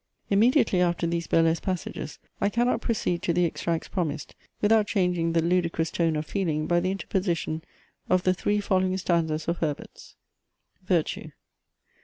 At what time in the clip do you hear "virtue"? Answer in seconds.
10.85-11.29